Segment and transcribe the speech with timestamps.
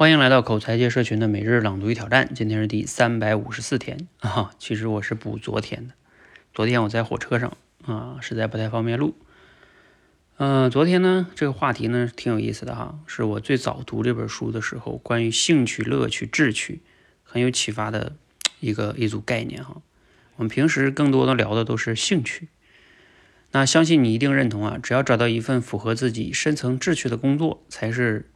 [0.00, 4.50] 欢迎来到口才界社群的每日朗读与挑战，今天是第三百五十四天啊。
[4.58, 5.92] 其实我是补昨天的，
[6.54, 9.14] 昨天我在火车上啊，实在不太方便录。
[10.38, 16.80] 嗯，昨天呢，这个话题呢挺有意思的哈，是我最早读这本书的时候，关于兴趣、乐趣、志趣
[17.22, 18.16] 很有启发的
[18.60, 19.82] 一个一组概念哈。
[20.36, 22.48] 我们平时更多的聊的都是兴趣，
[23.52, 28.30] 那相信你一定认同啊，只要找到一份符合自己深层志趣的工作，才是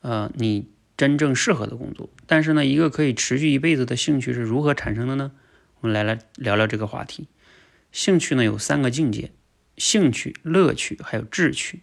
[0.00, 0.68] 呃你。
[0.96, 5.32] 真正适合的工作，但是呢，一个可以持续一辈子的兴趣是如何产生的呢？
[5.80, 7.28] 我们来来聊聊这个话题。
[7.92, 9.30] 兴趣呢有三个境界：
[9.76, 11.80] 兴趣、乐趣，还有志趣。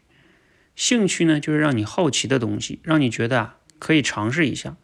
[0.75, 4.77] 兴趣呢就是让你好奇的东西，让你觉得啊可以尝试一下。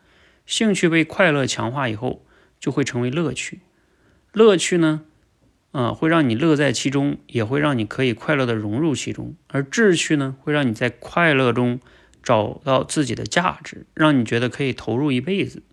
[0.45, 2.23] 兴趣被快乐强化以后，
[2.59, 3.61] 就会成为乐趣。
[4.31, 5.01] 乐趣呢，
[5.71, 9.35] 啊会让你乐在其中，也会让你可以快乐的融入其中。
[9.47, 11.79] 而志趣呢，会让你在快乐中。
[12.23, 15.63] 找到自己的价值，让你觉得可以投入一辈子。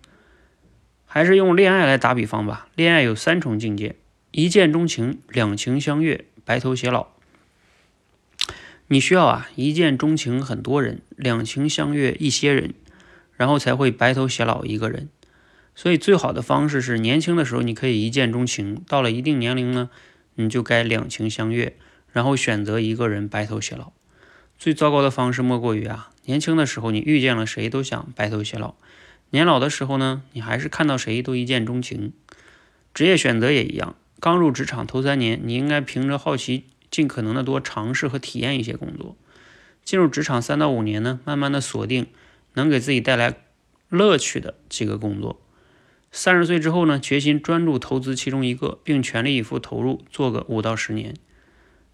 [1.05, 3.97] 还是用恋爱来打比方吧，恋爱有三重境界：
[4.33, 7.08] 一见钟情、两情相悦、白头偕老。
[8.88, 12.75] 你需要啊，一见钟情很多人，两情相悦一些人，
[13.34, 15.08] 然后才会白头偕老一个人。
[15.75, 19.91] 所以最好的方式是，年轻的时候你可以一见钟情，到了一定年龄呢，
[20.36, 21.77] 你就该两情相悦，
[22.12, 23.92] 然后选择一个人白头偕老。
[24.58, 28.74] 最糟糕的方式莫过于啊，年轻的时候你遇见了谁都想白头偕老，
[29.30, 32.12] 年老的时候呢，你还是看到谁都一见钟情。
[32.92, 39.16] 职业选择也一样，刚入职场头三年，你应该凭着好奇，尽可能的多尝试和体验一些工作。
[39.84, 42.06] 进入职场三到五年呢，慢慢的锁定
[42.54, 43.36] 能给自己带来
[43.88, 45.41] 乐趣的几个工作。
[46.10, 51.14] 三十岁之后呢，决心专注投资其中一个，并全力以赴投入，做个五到十年。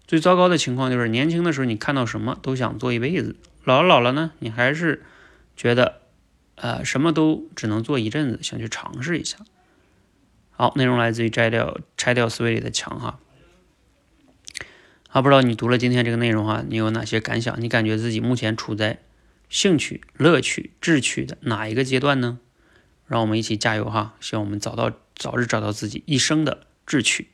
[0.05, 5.03] 最糟糕的情况就是年轻的时候你看到什么都想做一辈子，老了老了呢，你还是
[5.55, 6.01] 觉得，
[6.55, 9.37] 呃，什么都只能做一阵子，想去尝试一下。
[10.51, 13.19] 好，内容来自于摘掉拆掉思维里的墙哈。
[15.09, 17.59] 啊，不知道你读了今天这个内容哈，你有哪些感想？
[17.61, 18.99] 你感觉自己目前处在
[19.49, 22.39] 兴趣、乐趣、志趣的哪一个阶段呢？
[23.05, 24.15] 让我们一起加油哈！
[24.19, 27.27] 希望我们找到早日找到自己一生的志趣。